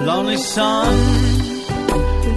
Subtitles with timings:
[0.00, 0.94] Lonely Sun,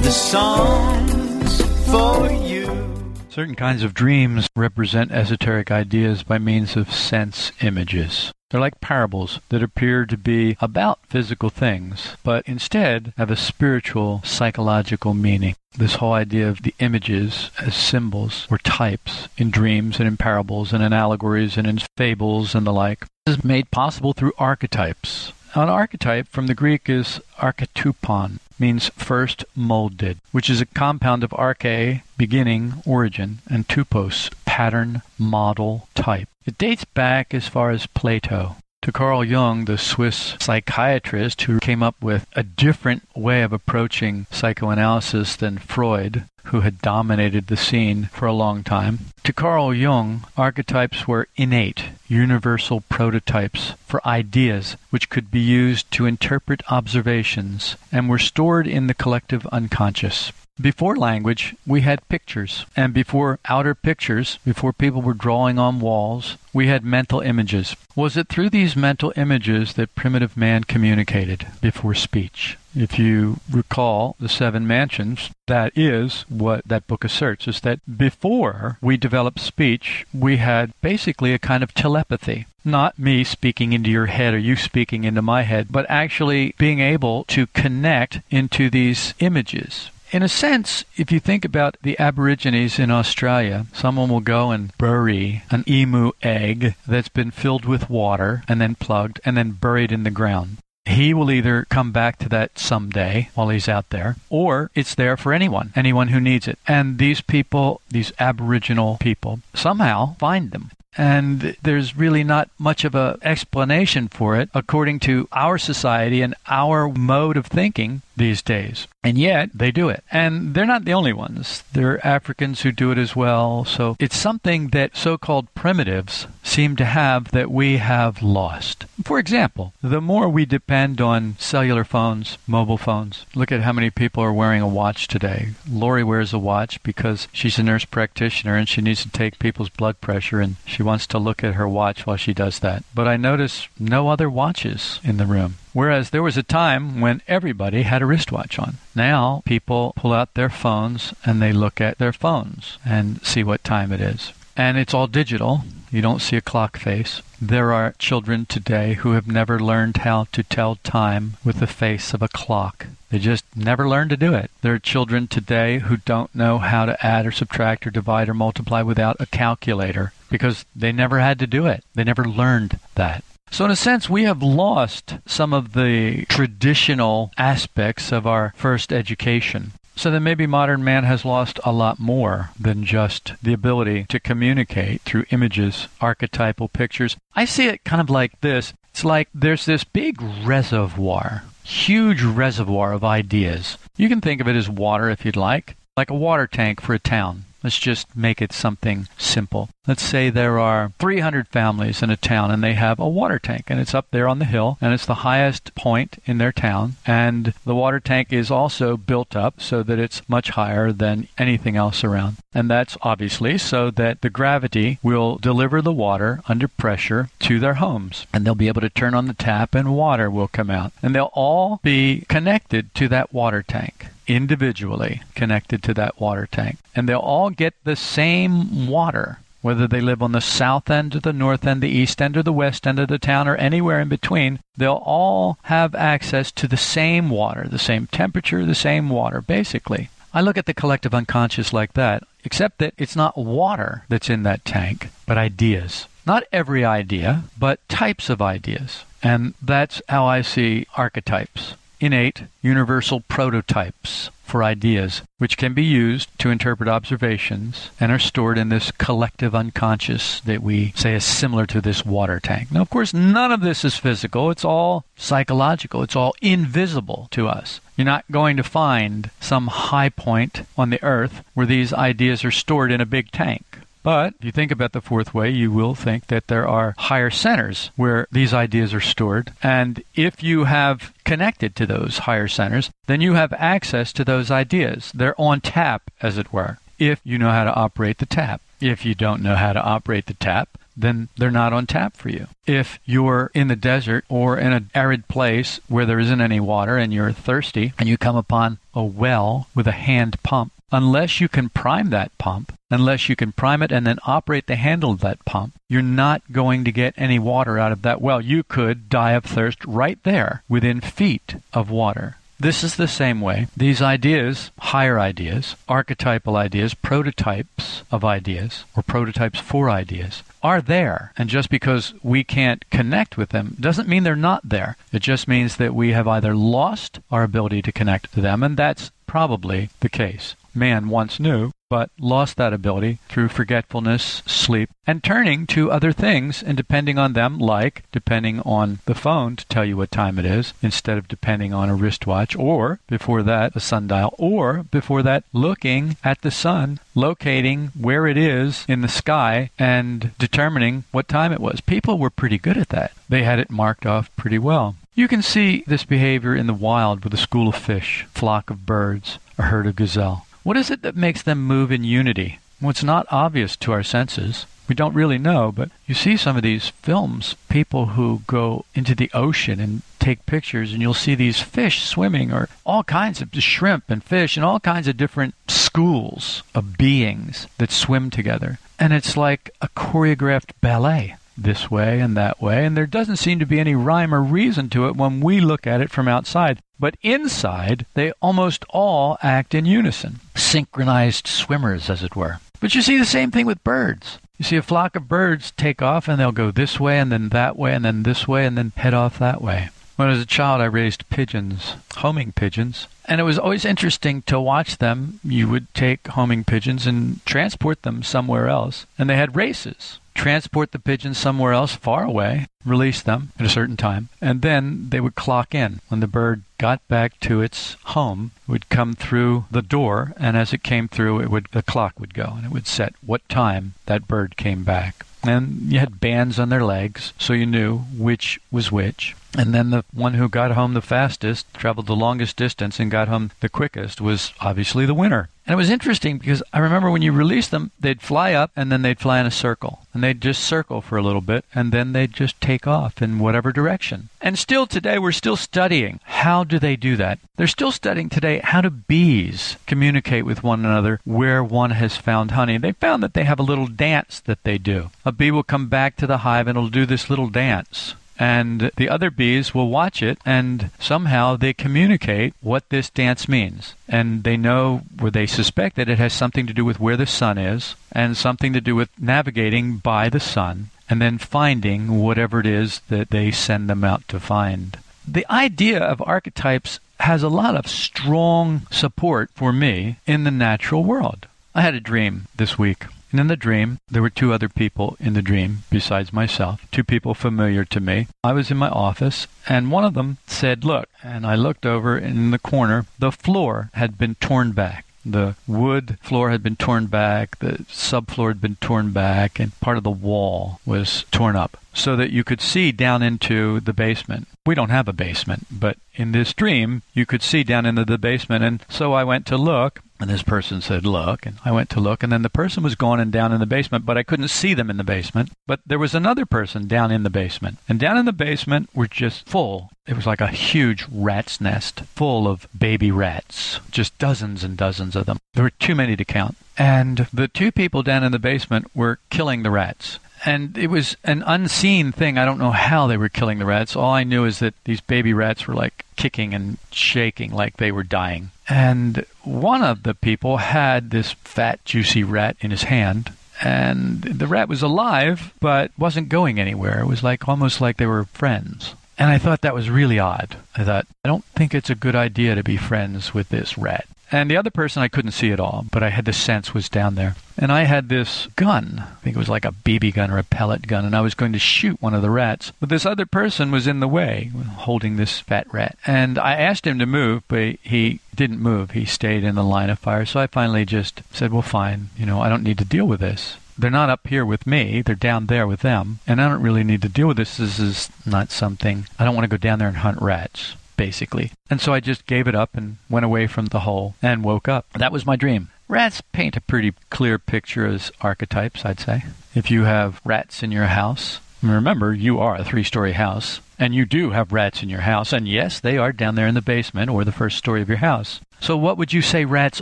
[0.01, 3.13] the songs for you.
[3.29, 8.33] Certain kinds of dreams represent esoteric ideas by means of sense images.
[8.49, 14.21] They're like parables that appear to be about physical things, but instead have a spiritual,
[14.25, 15.55] psychological meaning.
[15.77, 20.73] This whole idea of the images as symbols or types in dreams and in parables
[20.73, 25.31] and in allegories and in fables and the like is made possible through archetypes.
[25.53, 31.31] An archetype from the Greek is archetupon, means first molded, which is a compound of
[31.31, 36.29] arche, beginning, origin, and tupos, pattern, model, type.
[36.45, 38.55] It dates back as far as Plato.
[38.83, 44.27] To Carl Jung, the Swiss psychiatrist who came up with a different way of approaching
[44.31, 48.99] psychoanalysis than Freud, who had dominated the scene for a long time.
[49.23, 56.05] To Carl Jung, archetypes were innate, universal prototypes for ideas which could be used to
[56.05, 60.31] interpret observations and were stored in the collective unconscious.
[60.59, 62.65] Before language, we had pictures.
[62.75, 67.75] And before outer pictures, before people were drawing on walls, we had mental images.
[67.95, 72.57] Was it through these mental images that primitive man communicated before speech?
[72.75, 78.77] If you recall the seven mansions, that is what that book asserts, is that before
[78.81, 82.45] we developed speech, we had basically a kind of telepathy.
[82.65, 86.81] Not me speaking into your head or you speaking into my head, but actually being
[86.81, 92.77] able to connect into these images in a sense, if you think about the Aborigines
[92.77, 98.43] in Australia, someone will go and bury an emu egg that's been filled with water
[98.47, 100.57] and then plugged and then buried in the ground.
[100.85, 105.15] He will either come back to that someday while he's out there, or it's there
[105.15, 106.59] for anyone, anyone who needs it.
[106.67, 112.95] And these people, these Aboriginal people, somehow find them and there's really not much of
[112.95, 118.87] an explanation for it according to our society and our mode of thinking these days.
[119.03, 120.03] And yet they do it.
[120.11, 121.63] And they're not the only ones.
[121.73, 123.65] There are Africans who do it as well.
[123.65, 128.85] So it's something that so called primitives seem to have that we have lost.
[129.03, 133.89] For example, the more we depend on cellular phones, mobile phones, look at how many
[133.89, 135.49] people are wearing a watch today.
[135.69, 139.69] Lori wears a watch because she's a nurse practitioner and she needs to take people's
[139.69, 142.83] blood pressure and she wants to look at her watch while she does that.
[142.93, 145.55] But I notice no other watches in the room.
[145.73, 148.77] Whereas there was a time when everybody had a wristwatch on.
[148.95, 153.63] Now people pull out their phones and they look at their phones and see what
[153.63, 154.33] time it is.
[154.57, 155.61] And it's all digital.
[155.91, 157.21] You don't see a clock face.
[157.41, 162.13] There are children today who have never learned how to tell time with the face
[162.13, 162.87] of a clock.
[163.09, 164.51] They just never learned to do it.
[164.61, 168.33] There are children today who don't know how to add or subtract or divide or
[168.33, 171.83] multiply without a calculator because they never had to do it.
[171.93, 173.23] They never learned that.
[173.51, 178.93] So, in a sense, we have lost some of the traditional aspects of our first
[178.93, 179.73] education.
[179.95, 184.19] So then maybe modern man has lost a lot more than just the ability to
[184.19, 187.17] communicate through images, archetypal pictures.
[187.35, 188.73] I see it kind of like this.
[188.91, 193.77] It's like there's this big reservoir, huge reservoir of ideas.
[193.97, 196.93] You can think of it as water if you'd like, like a water tank for
[196.93, 197.43] a town.
[197.63, 199.69] Let's just make it something simple.
[199.87, 203.65] Let's say there are 300 families in a town and they have a water tank
[203.67, 206.97] and it's up there on the hill and it's the highest point in their town
[207.05, 211.75] and the water tank is also built up so that it's much higher than anything
[211.75, 212.37] else around.
[212.53, 217.75] And that's obviously so that the gravity will deliver the water under pressure to their
[217.75, 220.93] homes and they'll be able to turn on the tap and water will come out
[221.01, 226.77] and they'll all be connected to that water tank individually connected to that water tank.
[226.95, 231.19] And they'll all get the same water, whether they live on the south end or
[231.19, 233.99] the north end, the east end or the west end of the town, or anywhere
[233.99, 234.59] in between.
[234.75, 240.09] They'll all have access to the same water, the same temperature, the same water, basically.
[240.33, 244.43] I look at the collective unconscious like that, except that it's not water that's in
[244.43, 246.07] that tank, but ideas.
[246.25, 249.03] Not every idea, but types of ideas.
[249.23, 256.27] And that's how I see archetypes innate, universal prototypes for ideas, which can be used
[256.37, 261.65] to interpret observations and are stored in this collective unconscious that we say is similar
[261.65, 262.69] to this water tank.
[262.69, 264.51] Now, of course, none of this is physical.
[264.51, 266.03] It's all psychological.
[266.03, 267.79] It's all invisible to us.
[267.95, 272.51] You're not going to find some high point on the earth where these ideas are
[272.51, 273.70] stored in a big tank.
[274.03, 277.29] But if you think about the fourth way, you will think that there are higher
[277.29, 279.53] centers where these ideas are stored.
[279.61, 284.49] And if you have connected to those higher centers, then you have access to those
[284.49, 285.11] ideas.
[285.13, 288.61] They're on tap, as it were, if you know how to operate the tap.
[288.79, 292.29] If you don't know how to operate the tap, then they're not on tap for
[292.29, 292.47] you.
[292.65, 296.97] If you're in the desert or in an arid place where there isn't any water
[296.97, 301.47] and you're thirsty and you come upon a well with a hand pump, unless you
[301.47, 305.21] can prime that pump, unless you can prime it and then operate the handle of
[305.21, 308.41] that pump, you're not going to get any water out of that well.
[308.41, 312.37] You could die of thirst right there within feet of water.
[312.59, 313.65] This is the same way.
[313.75, 321.33] These ideas, higher ideas, archetypal ideas, prototypes of ideas, or prototypes for ideas, are there.
[321.35, 324.95] And just because we can't connect with them doesn't mean they're not there.
[325.11, 328.77] It just means that we have either lost our ability to connect to them, and
[328.77, 330.55] that's probably the case.
[330.73, 336.63] Man once knew, but lost that ability through forgetfulness, sleep, and turning to other things
[336.63, 340.45] and depending on them, like depending on the phone to tell you what time it
[340.45, 345.43] is, instead of depending on a wristwatch, or before that, a sundial, or before that,
[345.51, 351.51] looking at the sun, locating where it is in the sky, and determining what time
[351.51, 351.81] it was.
[351.81, 353.11] People were pretty good at that.
[353.27, 354.95] They had it marked off pretty well.
[355.13, 358.85] You can see this behavior in the wild with a school of fish, flock of
[358.85, 360.47] birds, a herd of gazelle.
[360.63, 362.59] What is it that makes them move in unity?
[362.79, 364.65] Well, it's not obvious to our senses.
[364.87, 369.15] We don't really know, but you see some of these films, people who go into
[369.15, 373.49] the ocean and take pictures, and you'll see these fish swimming, or all kinds of
[373.53, 378.79] shrimp and fish, and all kinds of different schools of beings that swim together.
[378.99, 383.59] And it's like a choreographed ballet this way and that way, and there doesn't seem
[383.59, 386.79] to be any rhyme or reason to it when we look at it from outside.
[387.01, 392.59] But inside, they almost all act in unison, synchronized swimmers, as it were.
[392.79, 394.37] But you see the same thing with birds.
[394.59, 397.49] You see a flock of birds take off and they'll go this way and then
[397.49, 399.89] that way and then this way and then head off that way.
[400.15, 404.43] When I was a child, I raised pigeons, homing pigeons, and it was always interesting
[404.43, 405.39] to watch them.
[405.43, 410.91] You would take homing pigeons and transport them somewhere else, and they had races transport
[410.91, 415.19] the pigeons somewhere else far away, release them at a certain time, and then they
[415.19, 415.99] would clock in.
[416.07, 420.57] When the bird got back to its home, it would come through the door, and
[420.57, 423.47] as it came through, it would the clock would go, and it would set what
[423.49, 425.25] time that bird came back.
[425.43, 429.35] And you had bands on their legs, so you knew which was which.
[429.57, 433.27] And then the one who got home the fastest, traveled the longest distance, and got
[433.27, 435.49] home the quickest was obviously the winner.
[435.65, 438.91] And it was interesting because I remember when you released them, they'd fly up and
[438.91, 440.05] then they'd fly in a circle.
[440.13, 443.39] And they'd just circle for a little bit and then they'd just take off in
[443.39, 444.29] whatever direction.
[444.41, 447.39] And still today, we're still studying how do they do that.
[447.55, 452.51] They're still studying today how do bees communicate with one another where one has found
[452.51, 452.77] honey.
[452.77, 455.11] They found that they have a little dance that they do.
[455.25, 458.89] A bee will come back to the hive and it'll do this little dance and
[458.97, 463.93] the other bees will watch it and somehow they communicate what this dance means.
[464.09, 467.27] And they know where they suspect that it has something to do with where the
[467.27, 472.59] sun is and something to do with navigating by the sun and then finding whatever
[472.59, 474.97] it is that they send them out to find.
[475.27, 481.03] The idea of archetypes has a lot of strong support for me in the natural
[481.03, 481.45] world.
[481.75, 485.17] I had a dream this week and in the dream, there were two other people
[485.19, 488.27] in the dream besides myself, two people familiar to me.
[488.43, 491.07] I was in my office, and one of them said, Look.
[491.23, 495.05] And I looked over, in the corner, the floor had been torn back.
[495.23, 499.97] The wood floor had been torn back, the subfloor had been torn back, and part
[499.97, 504.47] of the wall was torn up so that you could see down into the basement.
[504.65, 508.17] We don't have a basement, but in this dream, you could see down into the
[508.17, 508.63] basement.
[508.63, 511.45] And so I went to look, and this person said, Look.
[511.45, 513.65] And I went to look, and then the person was gone and down in the
[513.65, 515.51] basement, but I couldn't see them in the basement.
[515.67, 517.79] But there was another person down in the basement.
[517.89, 519.89] And down in the basement were just full.
[520.07, 525.15] It was like a huge rat's nest full of baby rats, just dozens and dozens
[525.15, 525.37] of them.
[525.53, 526.57] There were too many to count.
[526.77, 531.15] And the two people down in the basement were killing the rats and it was
[531.23, 532.37] an unseen thing.
[532.37, 533.95] I don't know how they were killing the rats.
[533.95, 537.91] All I knew is that these baby rats were like kicking and shaking like they
[537.91, 538.51] were dying.
[538.71, 543.33] And one of the people had this fat, juicy rat in his hand.
[543.61, 547.01] And the rat was alive, but wasn't going anywhere.
[547.01, 548.95] It was like almost like they were friends.
[549.17, 550.55] And I thought that was really odd.
[550.73, 554.07] I thought, I don't think it's a good idea to be friends with this rat.
[554.31, 556.87] And the other person I couldn't see at all, but I had the sense was
[556.87, 557.35] down there.
[557.57, 558.95] And I had this gun.
[559.05, 561.35] I think it was like a BB gun or a pellet gun, and I was
[561.35, 562.71] going to shoot one of the rats.
[562.79, 565.97] But this other person was in the way, holding this fat rat.
[566.07, 568.91] And I asked him to move, but he didn't move.
[568.91, 570.25] He stayed in the line of fire.
[570.25, 572.09] So I finally just said, well, fine.
[572.17, 575.01] You know, I don't need to deal with this they're not up here with me.
[575.01, 576.19] They're down there with them.
[576.27, 577.57] And I don't really need to deal with this.
[577.57, 579.07] This is not something.
[579.17, 581.51] I don't want to go down there and hunt rats basically.
[581.67, 584.67] And so I just gave it up and went away from the hole and woke
[584.67, 584.85] up.
[584.93, 585.69] That was my dream.
[585.87, 589.23] Rats paint a pretty clear picture as archetypes, I'd say.
[589.55, 593.95] If you have rats in your house, remember, you are a three story house, and
[593.95, 596.61] you do have rats in your house, and yes, they are down there in the
[596.61, 598.39] basement or the first story of your house.
[598.59, 599.81] So, what would you say rats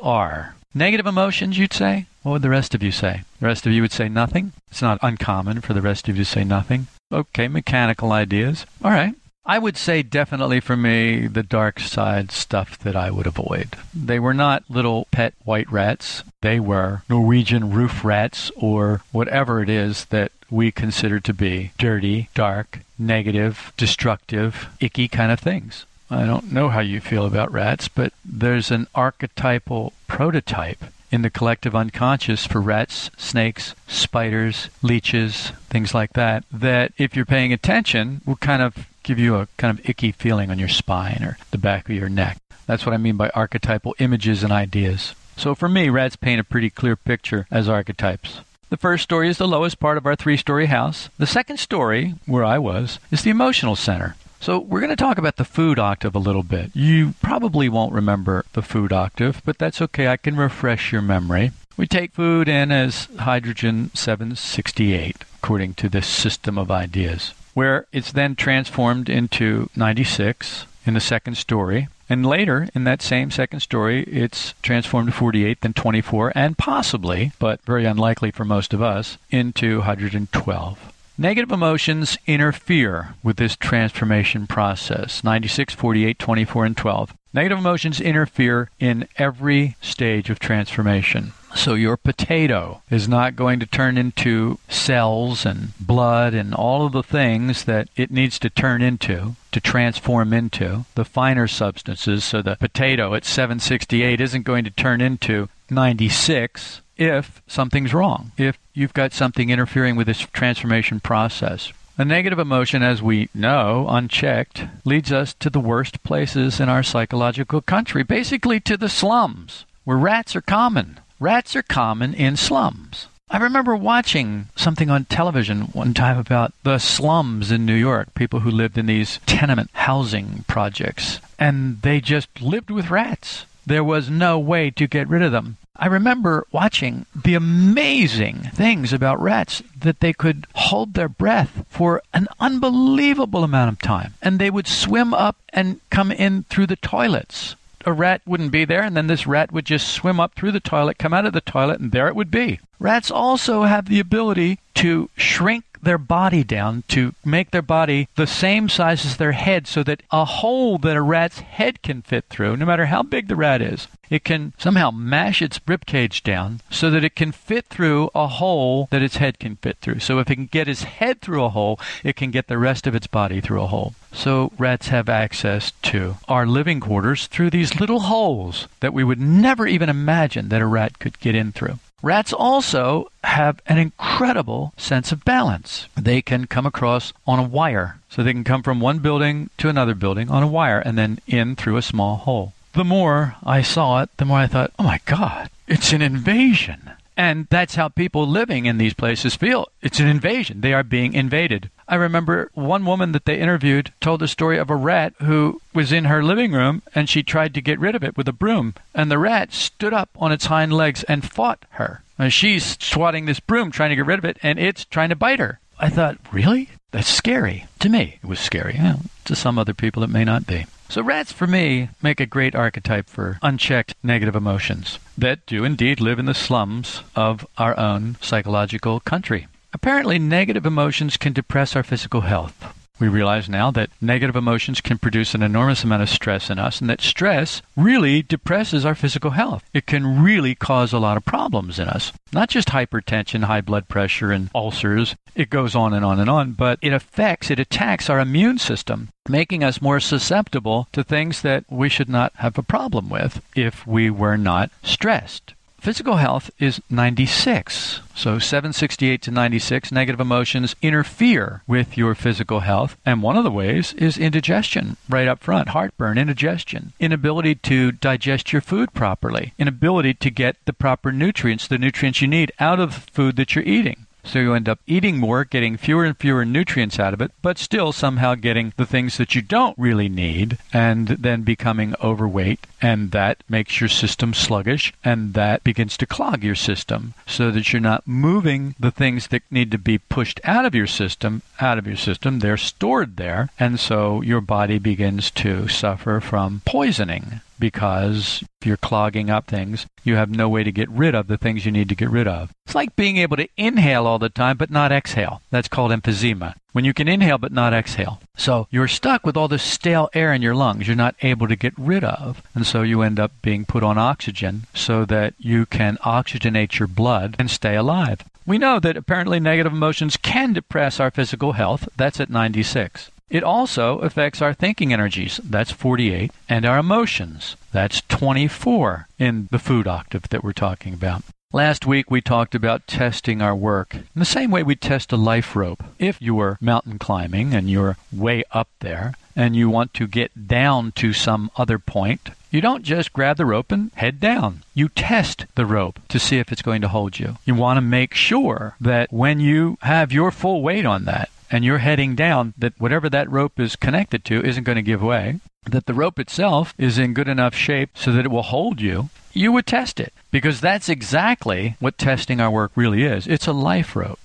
[0.00, 0.54] are?
[0.72, 2.06] Negative emotions, you'd say?
[2.22, 3.22] What would the rest of you say?
[3.40, 4.52] The rest of you would say nothing?
[4.70, 6.86] It's not uncommon for the rest of you to say nothing.
[7.12, 8.66] Okay, mechanical ideas.
[8.84, 9.14] All right.
[9.44, 13.76] I would say definitely for me the dark side stuff that I would avoid.
[13.94, 16.22] They were not little pet white rats.
[16.42, 22.28] They were Norwegian roof rats or whatever it is that we consider to be dirty,
[22.34, 25.84] dark, negative, destructive, icky kind of things.
[26.10, 31.30] I don't know how you feel about rats, but there's an archetypal prototype in the
[31.30, 38.20] collective unconscious for rats, snakes, spiders, leeches, things like that, that if you're paying attention
[38.26, 41.58] will kind of give you a kind of icky feeling on your spine or the
[41.58, 42.38] back of your neck.
[42.66, 45.14] That's what I mean by archetypal images and ideas.
[45.36, 48.40] So for me, rats paint a pretty clear picture as archetypes.
[48.70, 51.08] The first story is the lowest part of our three story house.
[51.18, 54.16] The second story, where I was, is the emotional center.
[54.40, 56.70] So we're going to talk about the food octave a little bit.
[56.74, 60.08] You probably won't remember the food octave, but that's okay.
[60.08, 61.52] I can refresh your memory.
[61.76, 68.12] We take food in as hydrogen 768, according to this system of ideas where it's
[68.12, 71.88] then transformed into 96 in the second story.
[72.08, 77.32] And later, in that same second story, it's transformed to 48, then 24, and possibly,
[77.38, 80.92] but very unlikely for most of us, into 112.
[81.20, 87.14] Negative emotions interfere with this transformation process 96, 48, 24, and 12.
[87.34, 91.32] Negative emotions interfere in every stage of transformation.
[91.58, 96.92] So your potato is not going to turn into cells and blood and all of
[96.92, 102.22] the things that it needs to turn into to transform into the finer substances.
[102.22, 108.56] So the potato at 768 isn't going to turn into 96 if something's wrong, if
[108.72, 111.72] you've got something interfering with this transformation process.
[111.98, 116.84] A negative emotion, as we know, unchecked, leads us to the worst places in our
[116.84, 121.00] psychological country, basically to the slums, where rats are common.
[121.20, 123.08] Rats are common in slums.
[123.28, 128.40] I remember watching something on television one time about the slums in New York, people
[128.40, 133.46] who lived in these tenement housing projects, and they just lived with rats.
[133.66, 135.56] There was no way to get rid of them.
[135.74, 142.00] I remember watching the amazing things about rats that they could hold their breath for
[142.14, 146.76] an unbelievable amount of time, and they would swim up and come in through the
[146.76, 150.52] toilets a rat wouldn't be there, and then this rat would just swim up through
[150.52, 152.60] the toilet, come out of the toilet, and there it would be.
[152.78, 158.26] Rats also have the ability to shrink their body down to make their body the
[158.26, 162.24] same size as their head so that a hole that a rat's head can fit
[162.28, 166.22] through, no matter how big the rat is, it can somehow mash its rib cage
[166.22, 170.00] down so that it can fit through a hole that its head can fit through.
[170.00, 172.86] So if it can get its head through a hole, it can get the rest
[172.86, 173.94] of its body through a hole.
[174.12, 179.20] So rats have access to our living quarters through these little holes that we would
[179.20, 181.78] never even imagine that a rat could get in through.
[182.00, 185.88] Rats also have an incredible sense of balance.
[185.96, 187.98] They can come across on a wire.
[188.08, 191.18] So they can come from one building to another building on a wire and then
[191.26, 194.84] in through a small hole the more I saw it, the more I thought, oh
[194.84, 196.92] my God, it's an invasion.
[197.16, 199.66] And that's how people living in these places feel.
[199.82, 200.60] It's an invasion.
[200.60, 201.70] They are being invaded.
[201.88, 205.90] I remember one woman that they interviewed told the story of a rat who was
[205.90, 208.74] in her living room and she tried to get rid of it with a broom.
[208.94, 212.02] And the rat stood up on its hind legs and fought her.
[212.18, 215.16] And she's swatting this broom trying to get rid of it and it's trying to
[215.16, 215.60] bite her.
[215.78, 216.68] I thought, really?
[216.90, 217.66] That's scary.
[217.80, 218.74] To me, it was scary.
[218.74, 220.66] Yeah, to some other people, it may not be.
[220.88, 226.00] So rats, for me, make a great archetype for unchecked negative emotions that do indeed
[226.00, 229.46] live in the slums of our own psychological country.
[229.72, 232.74] Apparently, negative emotions can depress our physical health.
[233.00, 236.80] We realize now that negative emotions can produce an enormous amount of stress in us,
[236.80, 239.62] and that stress really depresses our physical health.
[239.72, 242.12] It can really cause a lot of problems in us.
[242.32, 245.14] Not just hypertension, high blood pressure, and ulcers.
[245.36, 249.10] It goes on and on and on, but it affects, it attacks our immune system,
[249.28, 253.86] making us more susceptible to things that we should not have a problem with if
[253.86, 258.00] we were not stressed physical health is 96.
[258.14, 262.96] So 768 to 96, negative emotions interfere with your physical health.
[263.06, 268.52] And one of the ways is indigestion, right up front heartburn, indigestion, inability to digest
[268.52, 273.06] your food properly, inability to get the proper nutrients, the nutrients you need out of
[273.06, 274.06] the food that you're eating.
[274.24, 277.58] So you end up eating more, getting fewer and fewer nutrients out of it, but
[277.58, 282.66] still somehow getting the things that you don't really need, and then becoming overweight.
[282.82, 287.72] And that makes your system sluggish, and that begins to clog your system so that
[287.72, 291.78] you're not moving the things that need to be pushed out of your system out
[291.78, 292.38] of your system.
[292.38, 298.76] They're stored there, and so your body begins to suffer from poisoning because if you're
[298.76, 301.88] clogging up things, you have no way to get rid of the things you need
[301.88, 302.52] to get rid of.
[302.66, 305.42] It's like being able to inhale all the time but not exhale.
[305.50, 306.54] That's called emphysema.
[306.72, 308.20] When you can inhale but not exhale.
[308.36, 311.56] So you're stuck with all this stale air in your lungs you're not able to
[311.56, 312.42] get rid of.
[312.54, 316.88] And so you end up being put on oxygen so that you can oxygenate your
[316.88, 318.24] blood and stay alive.
[318.46, 321.88] We know that apparently negative emotions can depress our physical health.
[321.96, 323.10] That's at 96.
[323.30, 329.58] It also affects our thinking energies, that's 48, and our emotions, that's 24 in the
[329.58, 331.22] food octave that we're talking about.
[331.52, 335.16] Last week we talked about testing our work in the same way we test a
[335.16, 335.82] life rope.
[335.98, 340.46] If you are mountain climbing and you're way up there and you want to get
[340.46, 344.62] down to some other point, you don't just grab the rope and head down.
[344.74, 347.36] You test the rope to see if it's going to hold you.
[347.44, 351.64] You want to make sure that when you have your full weight on that, and
[351.64, 355.40] you're heading down, that whatever that rope is connected to isn't going to give way,
[355.64, 359.10] that the rope itself is in good enough shape so that it will hold you,
[359.32, 360.12] you would test it.
[360.30, 364.20] Because that's exactly what testing our work really is it's a life rope.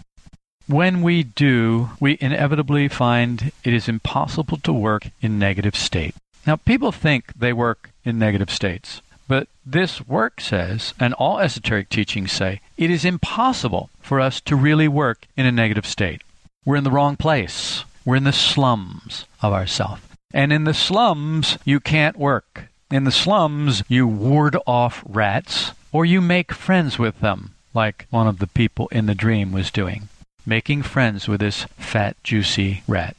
[0.67, 6.15] When we do, we inevitably find it is impossible to work in negative state.
[6.47, 9.01] Now, people think they work in negative states.
[9.27, 14.55] But this work says, and all esoteric teachings say, it is impossible for us to
[14.55, 16.21] really work in a negative state.
[16.65, 17.83] We're in the wrong place.
[18.05, 20.15] We're in the slums of ourself.
[20.33, 22.65] And in the slums, you can't work.
[22.89, 28.27] In the slums, you ward off rats or you make friends with them, like one
[28.27, 30.09] of the people in the dream was doing.
[30.45, 33.15] Making friends with this fat, juicy rat,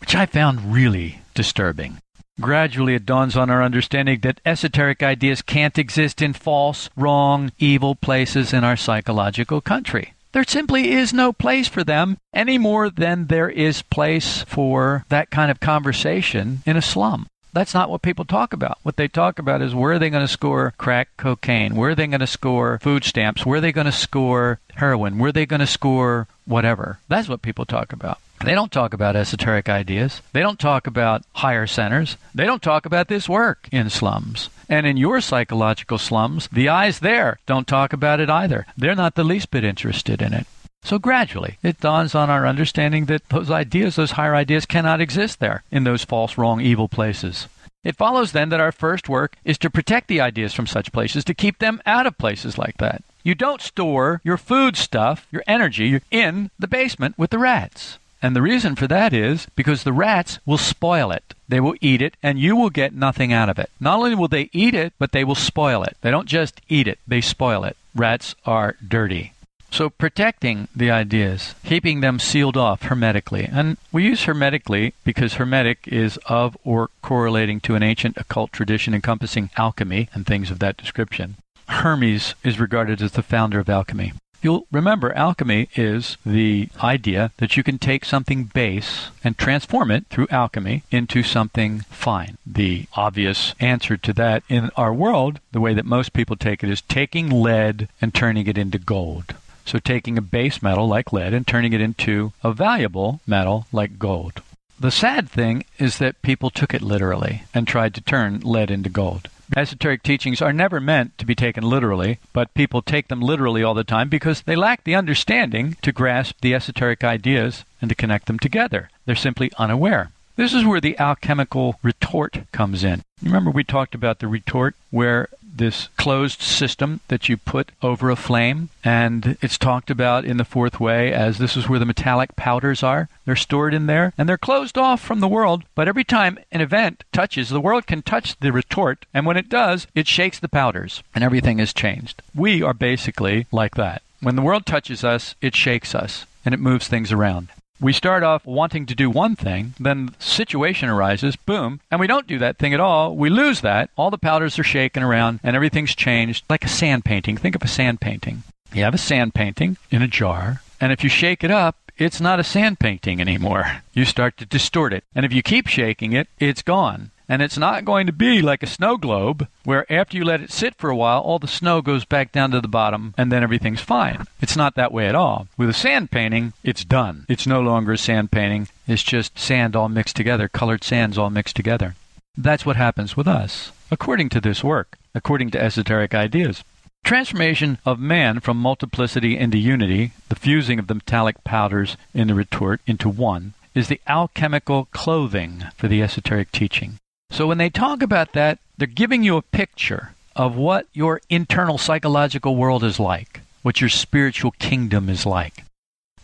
[0.00, 1.98] which I found really disturbing.
[2.40, 7.94] Gradually, it dawns on our understanding that esoteric ideas can't exist in false, wrong, evil
[7.94, 10.14] places in our psychological country.
[10.34, 15.30] There simply is no place for them any more than there is place for that
[15.30, 17.28] kind of conversation in a slum.
[17.52, 18.78] That's not what people talk about.
[18.82, 21.76] What they talk about is where are they going to score crack cocaine?
[21.76, 23.46] Where are they going to score food stamps?
[23.46, 25.20] Where are they going to score heroin?
[25.20, 26.98] Where are they going to score whatever?
[27.06, 28.18] That's what people talk about.
[28.44, 30.20] They don't talk about esoteric ideas.
[30.32, 32.16] They don't talk about higher centers.
[32.34, 34.50] They don't talk about this work in slums.
[34.68, 38.66] And in your psychological slums, the eyes there don't talk about it either.
[38.76, 40.46] They're not the least bit interested in it.
[40.82, 45.40] So gradually, it dawns on our understanding that those ideas, those higher ideas, cannot exist
[45.40, 47.48] there in those false, wrong, evil places.
[47.82, 51.24] It follows then that our first work is to protect the ideas from such places,
[51.24, 53.02] to keep them out of places like that.
[53.22, 57.98] You don't store your food stuff, your energy, in the basement with the rats.
[58.24, 61.34] And the reason for that is because the rats will spoil it.
[61.46, 63.68] They will eat it, and you will get nothing out of it.
[63.78, 65.98] Not only will they eat it, but they will spoil it.
[66.00, 67.76] They don't just eat it, they spoil it.
[67.94, 69.34] Rats are dirty.
[69.70, 73.44] So protecting the ideas, keeping them sealed off hermetically.
[73.44, 78.94] And we use hermetically because hermetic is of or correlating to an ancient occult tradition
[78.94, 81.36] encompassing alchemy and things of that description.
[81.68, 84.14] Hermes is regarded as the founder of alchemy.
[84.44, 90.04] You'll remember alchemy is the idea that you can take something base and transform it
[90.10, 92.36] through alchemy into something fine.
[92.44, 96.68] The obvious answer to that in our world, the way that most people take it,
[96.68, 99.34] is taking lead and turning it into gold.
[99.64, 103.98] So taking a base metal like lead and turning it into a valuable metal like
[103.98, 104.42] gold.
[104.78, 108.90] The sad thing is that people took it literally and tried to turn lead into
[108.90, 109.30] gold.
[109.56, 113.74] Esoteric teachings are never meant to be taken literally, but people take them literally all
[113.74, 118.26] the time because they lack the understanding to grasp the esoteric ideas and to connect
[118.26, 118.90] them together.
[119.04, 120.10] They're simply unaware.
[120.36, 123.04] This is where the alchemical retort comes in.
[123.22, 128.16] Remember, we talked about the retort where this closed system that you put over a
[128.16, 128.70] flame.
[128.82, 132.82] And it's talked about in the fourth way as this is where the metallic powders
[132.82, 133.08] are.
[133.24, 135.64] They're stored in there and they're closed off from the world.
[135.74, 139.06] But every time an event touches, the world can touch the retort.
[139.14, 142.22] And when it does, it shakes the powders and everything is changed.
[142.34, 144.02] We are basically like that.
[144.20, 147.48] When the world touches us, it shakes us and it moves things around.
[147.80, 152.26] We start off wanting to do one thing, then situation arises, boom, and we don't
[152.26, 153.16] do that thing at all.
[153.16, 153.90] We lose that.
[153.96, 157.36] All the powders are shaken around and everything's changed like a sand painting.
[157.36, 158.44] Think of a sand painting.
[158.72, 162.20] You have a sand painting in a jar, and if you shake it up, it's
[162.20, 163.82] not a sand painting anymore.
[163.92, 165.04] You start to distort it.
[165.14, 167.12] And if you keep shaking it, it's gone.
[167.28, 170.52] And it's not going to be like a snow globe where after you let it
[170.52, 173.42] sit for a while, all the snow goes back down to the bottom and then
[173.42, 174.26] everything's fine.
[174.40, 175.48] It's not that way at all.
[175.56, 177.24] With a sand painting, it's done.
[177.28, 178.68] It's no longer a sand painting.
[178.86, 181.96] It's just sand all mixed together, colored sands all mixed together.
[182.36, 183.72] That's what happens with us.
[183.90, 186.64] according to this work, according to esoteric ideas.
[187.04, 192.34] Transformation of man from multiplicity into unity, the fusing of the metallic powders in the
[192.34, 196.98] retort into one, is the alchemical clothing for the esoteric teaching.
[197.34, 201.78] So when they talk about that, they're giving you a picture of what your internal
[201.78, 205.64] psychological world is like, what your spiritual kingdom is like.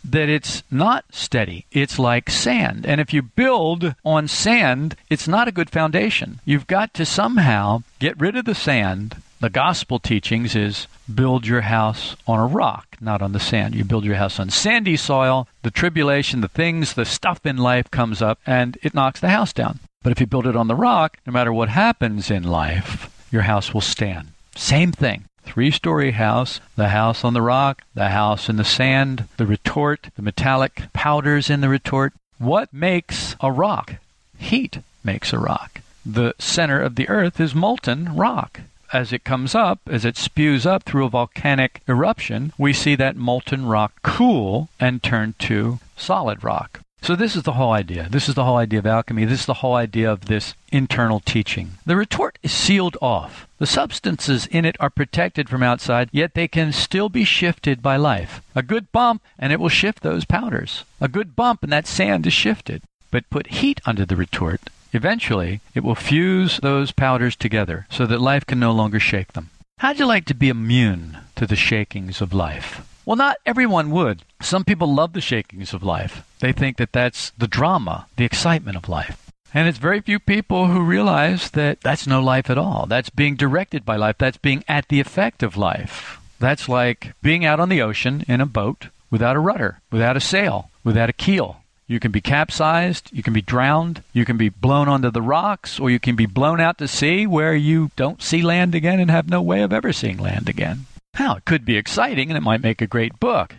[0.05, 1.65] That it's not steady.
[1.69, 2.85] It's like sand.
[2.85, 6.39] And if you build on sand, it's not a good foundation.
[6.45, 9.17] You've got to somehow get rid of the sand.
[9.41, 13.75] The gospel teachings is build your house on a rock, not on the sand.
[13.75, 15.49] You build your house on sandy soil.
[15.63, 19.51] The tribulation, the things, the stuff in life comes up and it knocks the house
[19.51, 19.79] down.
[20.03, 23.43] But if you build it on the rock, no matter what happens in life, your
[23.43, 24.29] house will stand.
[24.55, 25.25] Same thing.
[25.43, 30.09] Three story house, the house on the rock, the house in the sand, the retort,
[30.15, 32.13] the metallic powders in the retort.
[32.37, 33.95] What makes a rock?
[34.37, 35.81] Heat makes a rock.
[36.05, 38.61] The center of the earth is molten rock.
[38.93, 43.15] As it comes up, as it spews up through a volcanic eruption, we see that
[43.15, 46.81] molten rock cool and turn to solid rock.
[47.03, 48.07] So this is the whole idea.
[48.11, 49.25] This is the whole idea of alchemy.
[49.25, 51.71] This is the whole idea of this internal teaching.
[51.83, 53.47] The retort is sealed off.
[53.57, 57.97] The substances in it are protected from outside, yet they can still be shifted by
[57.97, 58.41] life.
[58.55, 60.83] A good bump and it will shift those powders.
[60.99, 62.83] A good bump and that sand is shifted.
[63.09, 68.21] But put heat under the retort, eventually it will fuse those powders together so that
[68.21, 69.49] life can no longer shake them.
[69.79, 72.87] How'd you like to be immune to the shakings of life?
[73.11, 74.23] Well, not everyone would.
[74.41, 76.23] Some people love the shakings of life.
[76.39, 79.29] They think that that's the drama, the excitement of life.
[79.53, 82.85] And it's very few people who realize that that's no life at all.
[82.85, 84.17] That's being directed by life.
[84.17, 86.21] That's being at the effect of life.
[86.39, 90.21] That's like being out on the ocean in a boat without a rudder, without a
[90.21, 91.63] sail, without a keel.
[91.87, 95.81] You can be capsized, you can be drowned, you can be blown onto the rocks,
[95.81, 99.11] or you can be blown out to sea where you don't see land again and
[99.11, 100.85] have no way of ever seeing land again.
[101.15, 103.55] How it could be exciting and it might make a great book.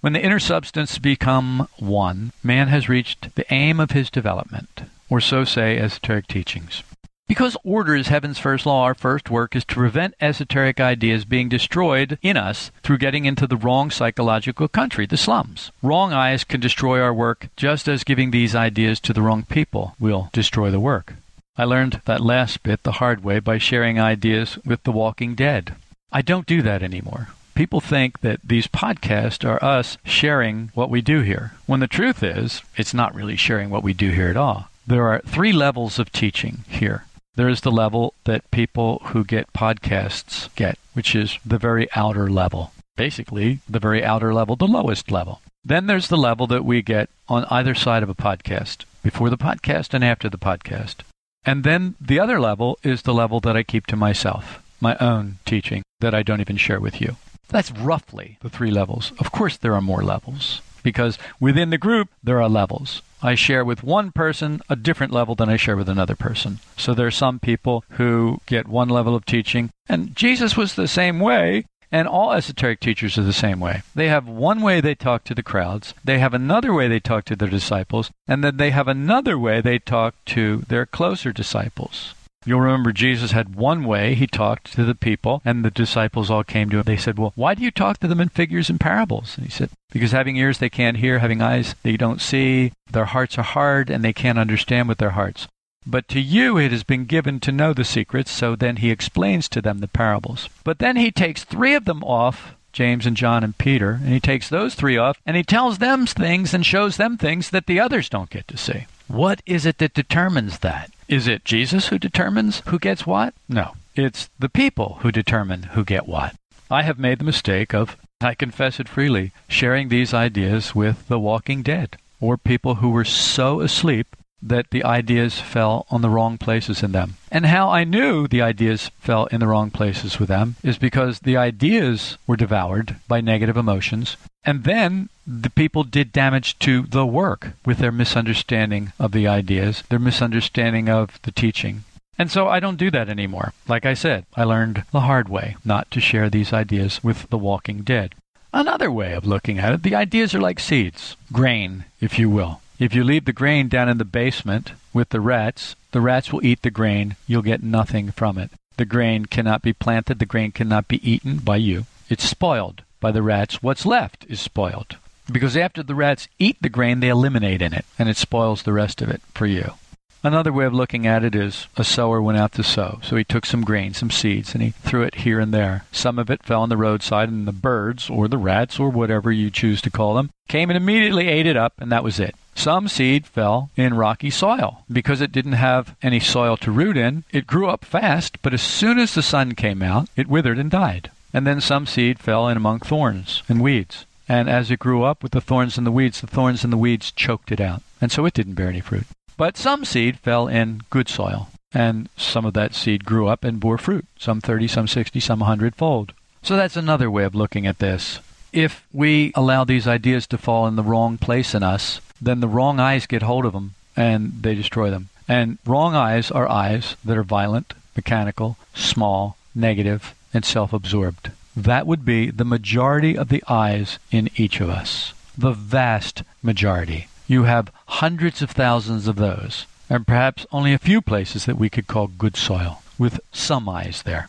[0.00, 5.20] When the inner substance become one, man has reached the aim of his development, or
[5.20, 6.82] so say esoteric teachings.
[7.28, 11.48] Because order is heaven's first law, our first work is to prevent esoteric ideas being
[11.48, 15.70] destroyed in us through getting into the wrong psychological country, the slums.
[15.80, 19.94] Wrong eyes can destroy our work, just as giving these ideas to the wrong people
[20.00, 21.14] will destroy the work.
[21.56, 25.76] I learned that last bit the hard way by sharing ideas with the walking dead.
[26.12, 27.28] I don't do that anymore.
[27.54, 32.22] People think that these podcasts are us sharing what we do here, when the truth
[32.22, 34.68] is, it's not really sharing what we do here at all.
[34.86, 37.04] There are three levels of teaching here.
[37.36, 42.28] There is the level that people who get podcasts get, which is the very outer
[42.28, 42.72] level.
[42.96, 45.40] Basically, the very outer level, the lowest level.
[45.64, 49.38] Then there's the level that we get on either side of a podcast, before the
[49.38, 50.96] podcast and after the podcast.
[51.44, 55.38] And then the other level is the level that I keep to myself, my own
[55.44, 57.16] teaching that I don't even share with you.
[57.48, 59.12] That's roughly the three levels.
[59.18, 63.02] Of course, there are more levels because within the group, there are levels.
[63.22, 66.60] I share with one person a different level than I share with another person.
[66.76, 70.88] So there are some people who get one level of teaching, and Jesus was the
[70.88, 73.82] same way, and all esoteric teachers are the same way.
[73.94, 77.24] They have one way they talk to the crowds, they have another way they talk
[77.26, 82.14] to their disciples, and then they have another way they talk to their closer disciples.
[82.46, 86.42] You'll remember Jesus had one way he talked to the people, and the disciples all
[86.42, 86.84] came to him.
[86.84, 89.36] They said, Well, why do you talk to them in figures and parables?
[89.36, 93.04] And he said, Because having ears they can't hear, having eyes they don't see, their
[93.04, 95.48] hearts are hard, and they can't understand with their hearts.
[95.86, 99.48] But to you it has been given to know the secrets, so then he explains
[99.50, 100.48] to them the parables.
[100.64, 104.20] But then he takes three of them off James and John and Peter, and he
[104.20, 107.80] takes those three off and he tells them things and shows them things that the
[107.80, 108.86] others don't get to see.
[109.10, 110.92] What is it that determines that?
[111.08, 113.34] Is it Jesus who determines who gets what?
[113.48, 113.72] No.
[113.96, 116.36] It's the people who determine who get what.
[116.70, 121.18] I have made the mistake of, I confess it freely, sharing these ideas with the
[121.18, 126.38] walking dead, or people who were so asleep that the ideas fell on the wrong
[126.38, 127.16] places in them.
[127.30, 131.20] And how I knew the ideas fell in the wrong places with them is because
[131.20, 137.06] the ideas were devoured by negative emotions, and then the people did damage to the
[137.06, 141.84] work with their misunderstanding of the ideas, their misunderstanding of the teaching.
[142.18, 143.52] And so I don't do that anymore.
[143.68, 147.38] Like I said, I learned the hard way not to share these ideas with the
[147.38, 148.14] walking dead.
[148.52, 152.60] Another way of looking at it, the ideas are like seeds, grain, if you will.
[152.80, 156.42] If you leave the grain down in the basement with the rats, the rats will
[156.42, 157.16] eat the grain.
[157.26, 158.52] You'll get nothing from it.
[158.78, 161.84] The grain cannot be planted, the grain cannot be eaten by you.
[162.08, 163.62] It's spoiled by the rats.
[163.62, 164.96] What's left is spoiled.
[165.30, 168.72] Because after the rats eat the grain, they eliminate in it, and it spoils the
[168.72, 169.74] rest of it for you.
[170.22, 173.00] Another way of looking at it is a sower went out to sow.
[173.02, 175.84] So he took some grain, some seeds, and he threw it here and there.
[175.92, 179.30] Some of it fell on the roadside, and the birds, or the rats, or whatever
[179.30, 182.34] you choose to call them, came and immediately ate it up, and that was it.
[182.54, 184.84] Some seed fell in rocky soil.
[184.90, 188.62] Because it didn't have any soil to root in, it grew up fast, but as
[188.62, 191.10] soon as the sun came out, it withered and died.
[191.32, 194.04] And then some seed fell in among thorns and weeds.
[194.28, 196.76] And as it grew up with the thorns and the weeds, the thorns and the
[196.76, 197.82] weeds choked it out.
[198.00, 199.06] And so it didn't bear any fruit.
[199.36, 203.58] But some seed fell in good soil, and some of that seed grew up and
[203.58, 206.12] bore fruit, some 30, some 60, some 100 fold.
[206.42, 208.20] So that's another way of looking at this.
[208.52, 212.48] If we allow these ideas to fall in the wrong place in us, then the
[212.48, 215.08] wrong eyes get hold of them and they destroy them.
[215.28, 221.30] And wrong eyes are eyes that are violent, mechanical, small, negative, and self absorbed.
[221.56, 225.12] That would be the majority of the eyes in each of us.
[225.36, 227.08] The vast majority.
[227.26, 231.70] You have hundreds of thousands of those, and perhaps only a few places that we
[231.70, 234.28] could call good soil, with some eyes there.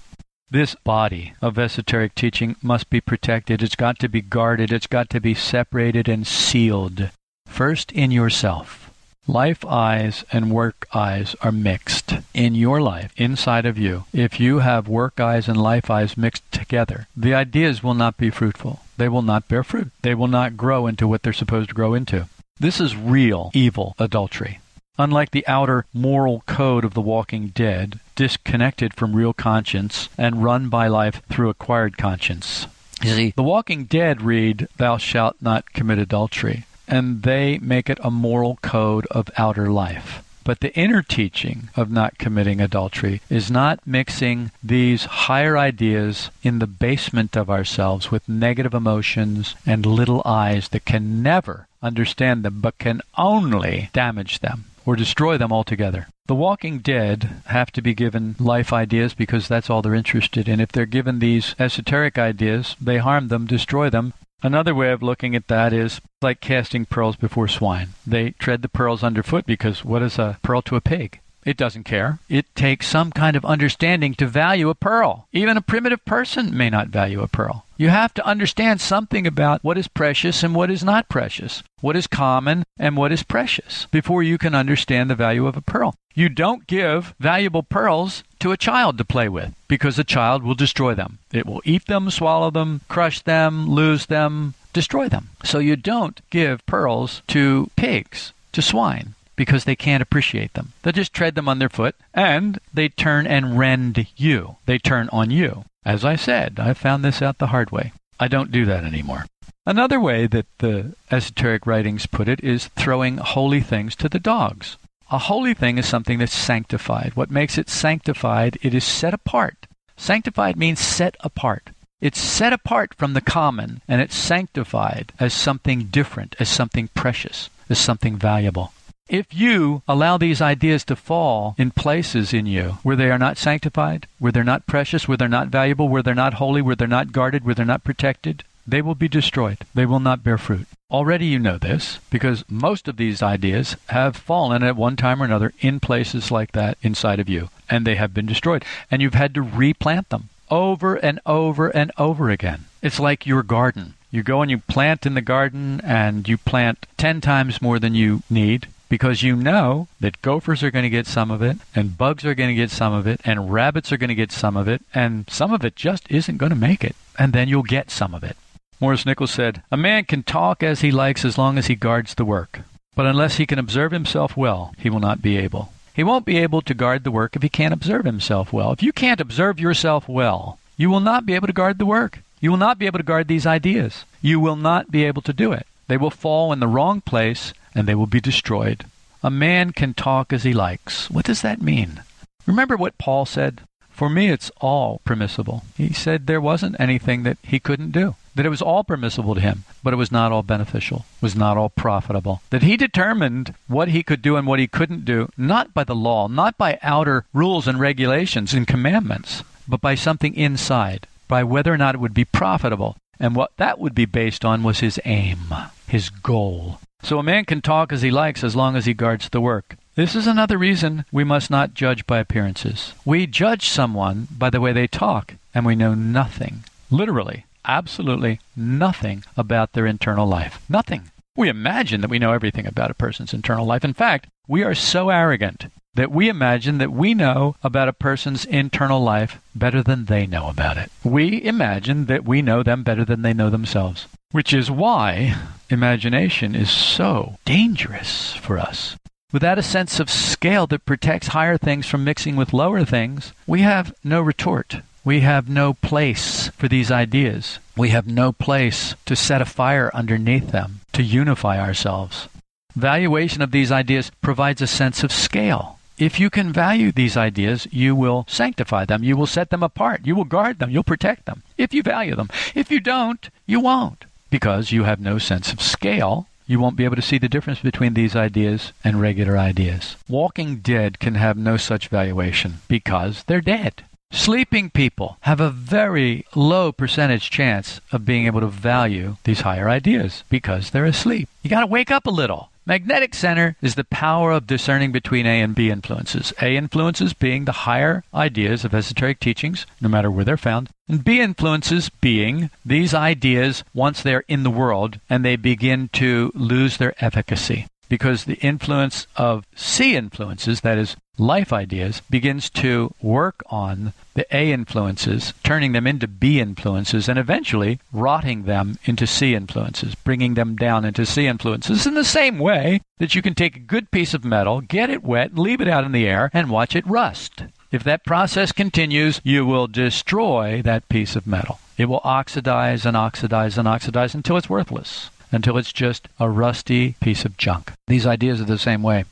[0.50, 3.64] This body of esoteric teaching must be protected.
[3.64, 4.72] It's got to be guarded.
[4.72, 7.10] It's got to be separated and sealed.
[7.52, 8.90] First in yourself.
[9.28, 14.06] Life eyes and work eyes are mixed in your life, inside of you.
[14.14, 18.32] If you have work eyes and life eyes mixed together, the ideas will not be
[18.32, 18.80] fruitful.
[18.98, 19.92] They will not bear fruit.
[20.02, 22.28] They will not grow into what they're supposed to grow into.
[22.60, 24.60] This is real evil adultery.
[24.98, 30.70] Unlike the outer moral code of the walking dead, disconnected from real conscience and run
[30.70, 32.66] by life through acquired conscience.
[33.04, 37.98] You see, the walking dead read, Thou shalt not commit adultery, and they make it
[38.04, 40.22] a moral code of outer life.
[40.44, 46.60] But the inner teaching of not committing adultery is not mixing these higher ideas in
[46.60, 52.60] the basement of ourselves with negative emotions and little eyes that can never understand them,
[52.60, 56.08] but can only damage them or destroy them altogether.
[56.26, 60.60] The walking dead have to be given life ideas because that's all they're interested in.
[60.60, 64.14] If they're given these esoteric ideas, they harm them, destroy them.
[64.44, 67.90] Another way of looking at that is like casting pearls before swine.
[68.06, 71.20] They tread the pearls underfoot because what is a pearl to a pig?
[71.44, 72.20] It doesn't care.
[72.30, 75.28] It takes some kind of understanding to value a pearl.
[75.32, 77.66] Even a primitive person may not value a pearl.
[77.78, 81.96] You have to understand something about what is precious and what is not precious, what
[81.96, 85.96] is common and what is precious, before you can understand the value of a pearl.
[86.14, 90.56] You don't give valuable pearls to a child to play with because a child will
[90.56, 91.20] destroy them.
[91.32, 95.30] It will eat them, swallow them, crush them, lose them, destroy them.
[95.44, 100.74] So you don't give pearls to pigs, to swine because they can't appreciate them.
[100.82, 104.58] They'll just tread them underfoot and they turn and rend you.
[104.66, 105.64] They turn on you.
[105.86, 107.94] As I said, I found this out the hard way.
[108.20, 109.26] I don't do that anymore.
[109.66, 114.78] Another way that the esoteric writings put it is throwing holy things to the dogs.
[115.14, 117.12] A holy thing is something that's sanctified.
[117.16, 118.58] What makes it sanctified?
[118.62, 119.68] It is set apart.
[119.98, 121.72] Sanctified means set apart.
[122.00, 127.50] It's set apart from the common and it's sanctified as something different, as something precious,
[127.70, 128.72] as something valuable.
[129.10, 133.38] If you allow these ideas to fall in places in you where they are not
[133.38, 136.88] sanctified, where they're not precious, where they're not valuable, where they're not holy, where they're
[136.88, 139.60] not guarded, where they're not protected, they will be destroyed.
[139.74, 140.68] They will not bear fruit.
[140.90, 145.26] Already you know this because most of these ideas have fallen at one time or
[145.26, 148.66] another in places like that inside of you, and they have been destroyed.
[148.90, 152.66] And you've had to replant them over and over and over again.
[152.82, 153.94] It's like your garden.
[154.12, 157.96] You go and you plant in the garden, and you plant 10 times more than
[157.96, 161.98] you need because you know that gophers are going to get some of it, and
[161.98, 164.58] bugs are going to get some of it, and rabbits are going to get some
[164.58, 166.96] of it, and some of it just isn't going to make it.
[167.18, 168.36] And then you'll get some of it.
[168.82, 172.16] Maurice Nichols said, A man can talk as he likes as long as he guards
[172.16, 172.62] the work.
[172.96, 175.72] But unless he can observe himself well, he will not be able.
[175.94, 178.72] He won't be able to guard the work if he can't observe himself well.
[178.72, 182.20] If you can't observe yourself well, you will not be able to guard the work.
[182.40, 184.04] You will not be able to guard these ideas.
[184.20, 185.68] You will not be able to do it.
[185.88, 188.86] They will fall in the wrong place and they will be destroyed.
[189.22, 191.08] A man can talk as he likes.
[191.12, 192.02] What does that mean?
[192.48, 193.62] Remember what Paul said?
[193.92, 195.64] For me, it's all permissible.
[195.78, 199.42] He said there wasn't anything that he couldn't do, that it was all permissible to
[199.42, 202.42] him, but it was not all beneficial, was not all profitable.
[202.50, 205.96] That he determined what he could do and what he couldn't do, not by the
[205.96, 211.74] law, not by outer rules and regulations and commandments, but by something inside, by whether
[211.74, 212.98] or not it would be profitable.
[213.20, 215.40] And what that would be based on was his aim,
[215.88, 216.80] his goal.
[217.04, 219.76] So a man can talk as he likes as long as he guards the work.
[219.96, 222.94] This is another reason we must not judge by appearances.
[223.06, 229.24] We judge someone by the way they talk, and we know nothing, literally, absolutely nothing
[229.38, 230.64] about their internal life.
[230.70, 231.12] Nothing.
[231.36, 233.86] We imagine that we know everything about a person's internal life.
[233.86, 238.46] In fact, we are so arrogant that we imagine that we know about a person's
[238.46, 240.92] internal life better than they know about it.
[241.04, 245.36] We imagine that we know them better than they know themselves, which is why
[245.70, 248.96] imagination is so dangerous for us.
[249.34, 253.62] Without a sense of scale that protects higher things from mixing with lower things, we
[253.62, 254.82] have no retort.
[255.04, 257.58] We have no place for these ideas.
[257.76, 262.28] We have no place to set a fire underneath them, to unify ourselves.
[262.76, 265.80] Valuation of these ideas provides a sense of scale.
[265.98, 269.04] If you can value these ideas, you will sanctify them.
[269.04, 270.02] You will set them apart.
[270.06, 270.70] You will guard them.
[270.70, 271.42] You'll protect them.
[271.58, 272.30] If you value them.
[272.54, 274.06] If you don't, you won't.
[274.30, 277.60] Because you have no sense of scale, you won't be able to see the difference
[277.60, 279.96] between these ideas and regular ideas.
[280.08, 283.84] Walking dead can have no such valuation because they're dead.
[284.12, 289.70] Sleeping people have a very low percentage chance of being able to value these higher
[289.70, 291.30] ideas because they're asleep.
[291.42, 292.50] You got to wake up a little.
[292.66, 296.34] Magnetic center is the power of discerning between A and B influences.
[296.42, 301.04] A influences being the higher ideas of esoteric teachings, no matter where they're found, and
[301.04, 306.78] B influences being these ideas once they're in the world and they begin to lose
[306.78, 313.44] their efficacy because the influence of C influences, that is, life ideas, begins to work
[313.48, 319.36] on the A influences, turning them into B influences, and eventually rotting them into C
[319.36, 323.58] influences, bringing them down into C influences in the same way that you can take
[323.58, 326.50] a good piece of metal, get it wet, leave it out in the air, and
[326.50, 327.44] watch it rust.
[327.74, 331.60] If that process continues, you will destroy that piece of metal.
[331.78, 336.96] It will oxidize and oxidize and oxidize until it's worthless until it's just a rusty
[337.02, 337.72] piece of junk.
[337.88, 339.06] These ideas are the same way.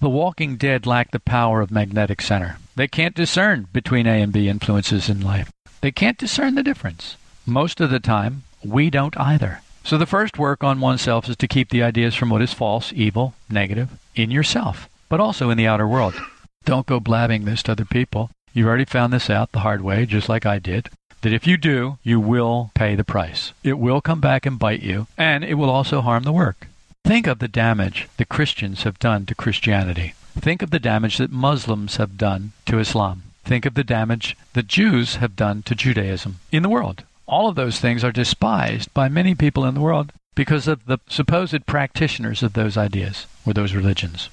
[0.00, 2.58] The walking dead lack the power of magnetic center.
[2.76, 5.50] They can't discern between A and B influences in life.
[5.80, 7.16] They can't discern the difference.
[7.46, 9.60] Most of the time, we don't either.
[9.82, 12.92] So the first work on oneself is to keep the ideas from what is false,
[12.94, 16.14] evil, negative in yourself, but also in the outer world.
[16.64, 18.30] Don't go blabbing this to other people.
[18.54, 20.88] You've already found this out the hard way, just like I did
[21.24, 23.52] that if you do, you will pay the price.
[23.62, 26.68] It will come back and bite you, and it will also harm the work.
[27.02, 30.14] Think of the damage the Christians have done to Christianity.
[30.38, 33.22] Think of the damage that Muslims have done to Islam.
[33.42, 37.04] Think of the damage that Jews have done to Judaism in the world.
[37.26, 40.98] All of those things are despised by many people in the world because of the
[41.08, 44.28] supposed practitioners of those ideas or those religions.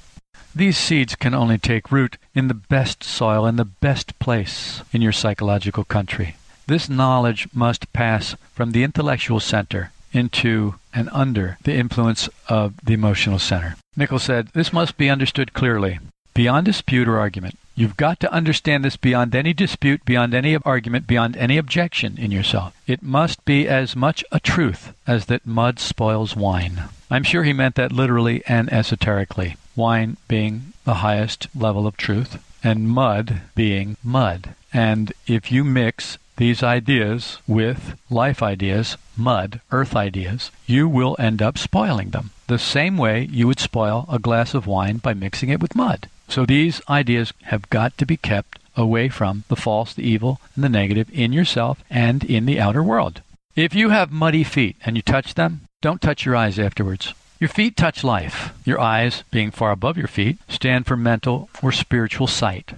[0.54, 5.02] These seeds can only take root in the best soil, in the best place in
[5.02, 6.36] your psychological country.
[6.72, 12.94] This knowledge must pass from the intellectual center into and under the influence of the
[12.94, 13.76] emotional center.
[13.98, 16.00] Nicoll said, This must be understood clearly,
[16.34, 17.60] beyond dispute or argument.
[17.76, 22.32] You've got to understand this beyond any dispute, beyond any argument, beyond any objection in
[22.32, 22.74] yourself.
[22.88, 26.84] It must be as much a truth as that mud spoils wine.
[27.10, 29.58] I'm sure he meant that literally and esoterically.
[29.76, 34.56] Wine being the highest level of truth, and mud being mud.
[34.72, 41.42] And if you mix these ideas with life ideas, mud, earth ideas, you will end
[41.42, 42.32] up spoiling them.
[42.48, 46.10] The same way you would spoil a glass of wine by mixing it with mud.
[46.28, 50.64] So these ideas have got to be kept away from the false, the evil, and
[50.64, 53.22] the negative in yourself and in the outer world.
[53.56, 57.14] If you have muddy feet and you touch them, don't touch your eyes afterwards.
[57.40, 58.54] Your feet touch life.
[58.66, 62.74] Your eyes, being far above your feet, stand for mental or spiritual sight.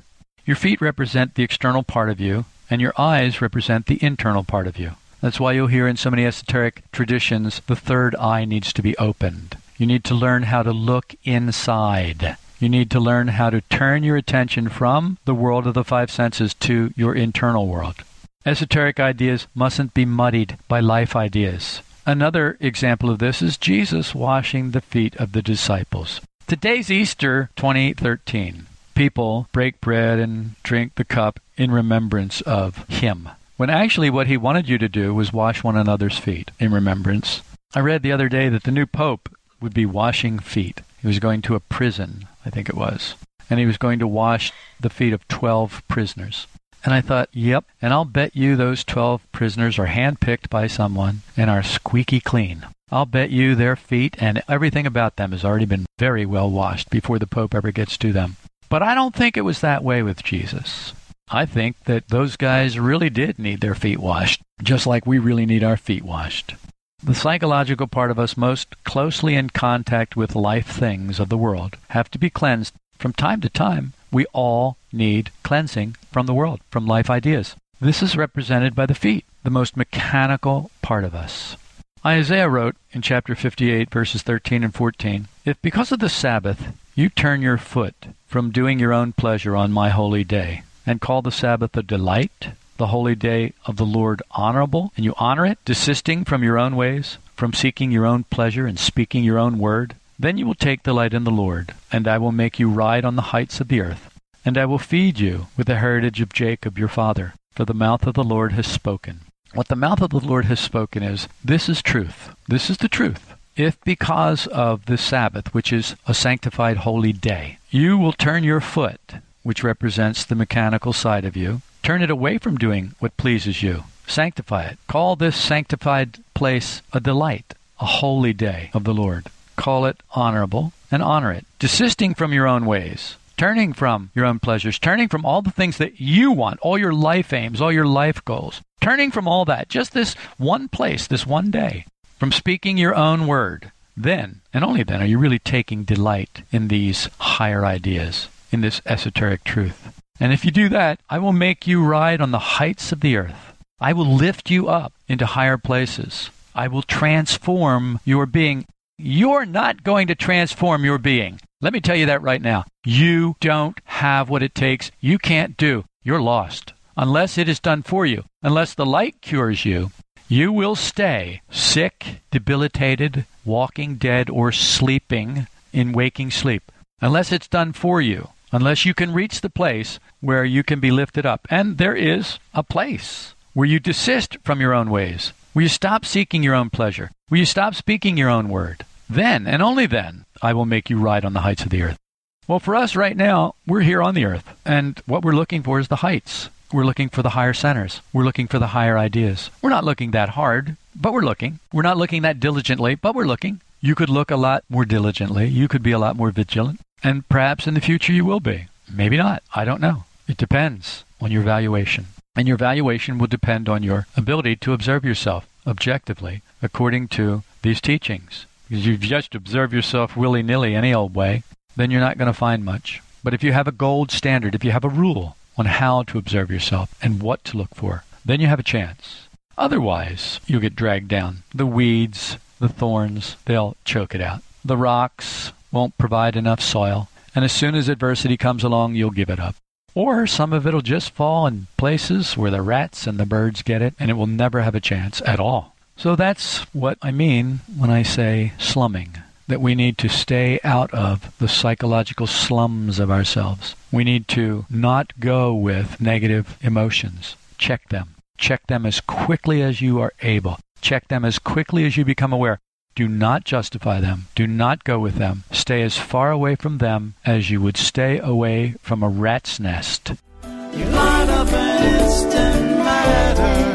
[0.46, 4.68] Your feet represent the external part of you, and your eyes represent the internal part
[4.68, 4.92] of you.
[5.22, 8.98] That's why you'll hear in so many esoteric traditions the third eye needs to be
[8.98, 9.58] opened.
[9.78, 12.38] You need to learn how to look inside.
[12.60, 16.12] You need to learn how to turn your attention from the world of the five
[16.12, 18.04] senses to your internal world.
[18.46, 21.82] Esoteric ideas mustn't be muddied by life ideas.
[22.06, 26.20] Another example of this is Jesus washing the feet of the disciples.
[26.48, 33.30] Today's Easter 2013 people break bread and drink the cup in remembrance of him.
[33.58, 37.42] When actually what he wanted you to do was wash one another's feet in remembrance.
[37.76, 39.30] I read the other day that the new pope
[39.62, 40.82] would be washing feet.
[41.02, 43.16] He was going to a prison, I think it was,
[43.50, 46.48] and he was going to wash the feet of 12 prisoners.
[46.84, 51.22] And I thought, yep, and I'll bet you those 12 prisoners are handpicked by someone
[51.38, 52.66] and are squeaky clean.
[52.92, 56.90] I'll bet you their feet and everything about them has already been very well washed
[56.90, 58.36] before the Pope ever gets to them.
[58.74, 60.94] But I don't think it was that way with Jesus.
[61.30, 65.46] I think that those guys really did need their feet washed, just like we really
[65.46, 66.56] need our feet washed.
[67.04, 71.78] The psychological part of us most closely in contact with life things of the world
[71.90, 73.94] have to be cleansed from time to time.
[74.12, 77.56] We all need cleansing from the world, from life ideas.
[77.80, 81.58] This is represented by the feet, the most mechanical part of us.
[82.04, 87.10] Isaiah wrote in chapter 58, verses 13 and 14 If because of the Sabbath you
[87.10, 87.96] turn your foot
[88.28, 92.50] from doing your own pleasure on my holy day, and call the Sabbath a delight,
[92.78, 96.76] the holy day of the Lord honorable, and you honor it, desisting from your own
[96.76, 100.84] ways, from seeking your own pleasure and speaking your own word, then you will take
[100.84, 103.82] delight in the Lord, and I will make you ride on the heights of the
[103.82, 104.12] earth,
[104.46, 108.06] and I will feed you with the heritage of Jacob your father, for the mouth
[108.06, 109.22] of the Lord has spoken.
[109.54, 112.30] What the mouth of the Lord has spoken is, this is truth.
[112.48, 113.34] This is the truth.
[113.56, 118.62] If because of the Sabbath, which is a sanctified holy day, you will turn your
[118.62, 123.62] foot, which represents the mechanical side of you, turn it away from doing what pleases
[123.62, 124.80] you, sanctify it.
[124.88, 129.28] Call this sanctified place a delight, a holy day of the Lord.
[129.56, 134.40] Call it honorable and honor it, desisting from your own ways, turning from your own
[134.40, 137.86] pleasures, turning from all the things that you want, all your life aims, all your
[137.86, 141.86] life goals, turning from all that, just this one place, this one day,
[142.24, 143.74] from speaking your own word.
[143.98, 148.82] Then, and only then, are you really taking delight in these higher ideas, in this
[148.86, 150.02] esoteric truth.
[150.22, 153.18] And if you do that, I will make you ride on the heights of the
[153.18, 153.58] earth.
[153.82, 156.30] I will lift you up into higher places.
[156.56, 158.68] I will transform your being.
[158.98, 161.42] You're not going to transform your being.
[161.60, 162.64] Let me tell you that right now.
[162.86, 164.92] You don't have what it takes.
[165.02, 165.84] You can't do.
[166.04, 166.72] You're lost.
[166.96, 169.92] Unless it is done for you, unless the light cures you,
[170.34, 176.72] you will stay sick, debilitated, walking dead, or sleeping in waking sleep.
[177.02, 180.90] Unless it's done for you, unless you can reach the place where you can be
[180.90, 181.46] lifted up.
[181.52, 186.04] And there is a place where you desist from your own ways, where you stop
[186.04, 188.86] seeking your own pleasure, where you stop speaking your own word.
[189.08, 192.00] Then, and only then, I will make you ride on the heights of the earth.
[192.48, 195.78] Well, for us right now, we're here on the earth, and what we're looking for
[195.78, 196.50] is the heights.
[196.74, 198.02] We're looking for the higher centers.
[198.12, 199.52] We're looking for the higher ideas.
[199.62, 201.60] We're not looking that hard, but we're looking.
[201.72, 203.62] We're not looking that diligently, but we're looking.
[203.80, 205.46] You could look a lot more diligently.
[205.48, 206.80] You could be a lot more vigilant.
[207.04, 208.70] And perhaps in the future you will be.
[208.92, 209.44] Maybe not.
[209.54, 210.06] I don't know.
[210.28, 212.08] It depends on your valuation.
[212.36, 217.82] And your valuation will depend on your ability to observe yourself objectively according to these
[217.82, 218.48] teachings.
[218.68, 221.44] Because if you just observe yourself willy nilly any old way,
[221.76, 223.04] then you're not going to find much.
[223.24, 226.18] But if you have a gold standard, if you have a rule on how to
[226.18, 229.28] observe yourself and what to look for, then you have a chance.
[229.58, 231.44] Otherwise, you'll get dragged down.
[231.54, 234.42] The weeds, the thorns, they'll choke it out.
[234.66, 237.10] The rocks won't provide enough soil.
[237.36, 239.56] And as soon as adversity comes along, you'll give it up.
[239.96, 243.82] Or some of it'll just fall in places where the rats and the birds get
[243.82, 245.76] it, and it will never have a chance at all.
[245.96, 249.18] So that's what I mean when I say slumming.
[249.54, 253.76] That we need to stay out of the psychological slums of ourselves.
[253.92, 257.36] We need to not go with negative emotions.
[257.60, 258.16] Check them.
[258.36, 260.58] Check them as quickly as you are able.
[260.82, 262.58] Check them as quickly as you become aware.
[262.96, 264.26] Do not justify them.
[264.34, 265.44] Do not go with them.
[265.52, 270.14] Stay as far away from them as you would stay away from a rat's nest.
[270.44, 273.74] You light up an instant matter.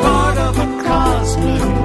[0.00, 1.81] Part of a cosmic